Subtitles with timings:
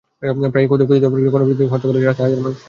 [0.53, 2.59] প্রায়ই কথিত অপরাধীকে গণপিটুনি দিয়ে হত্যা করা হচ্ছে রাস্তায় হাজারো মানুষের সামনে।